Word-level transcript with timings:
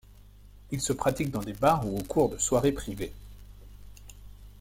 Ils 0.71 0.81
se 0.81 0.93
pratiquent 0.93 1.29
dans 1.29 1.43
des 1.43 1.53
bars 1.53 1.85
ou 1.85 1.95
au 1.95 2.01
cours 2.01 2.29
de 2.29 2.39
soirées 2.39 2.71
privées. 2.71 3.13